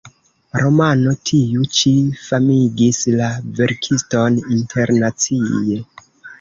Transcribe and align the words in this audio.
Romano 0.61 1.11
tiu 1.29 1.65
ĉi 1.81 1.93
famigis 2.23 3.03
la 3.21 3.29
verkiston 3.61 4.43
internacie. 4.59 5.81